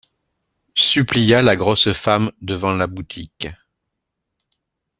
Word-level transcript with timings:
Supplia 0.73 1.43
la 1.43 1.55
grosse 1.55 1.93
femme, 1.93 2.31
devant 2.41 2.71
la 2.73 2.87
boutique. 2.87 3.49